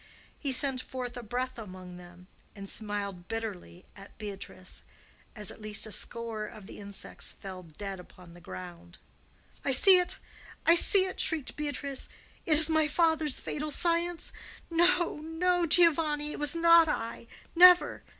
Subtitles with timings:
[0.39, 4.81] He sent forth a breath among them, and smiled bitterly at Beatrice
[5.35, 8.97] as at least a score of the insects fell dead upon the ground.
[9.63, 10.17] "I see it!
[10.65, 12.09] I see it!" shrieked Beatrice.
[12.47, 14.33] "It is my father's fatal science!
[14.71, 17.27] No, no, Giovanni; it was not I!
[17.55, 18.01] Never!